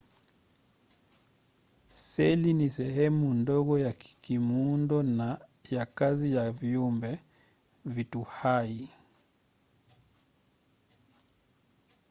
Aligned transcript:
seli 2.09 2.51
ni 2.59 2.67
sehemu 2.77 3.27
ndogo 3.41 3.75
ya 3.85 3.91
kimuundo 4.21 4.97
na 5.17 5.29
ya 5.71 5.85
kazi 5.85 6.35
ya 6.35 6.51
viumbe 6.51 7.19
vitu 7.85 8.21
hai 8.23 8.89